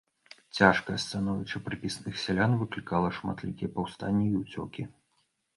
Цяжкае 0.59 0.95
становішча 1.03 1.61
прыпісных 1.67 2.17
сялян 2.23 2.57
выклікала 2.63 3.13
шматлікія 3.19 3.73
паўстанні 3.77 4.27
і 4.31 4.43
ўцёкі. 4.43 4.91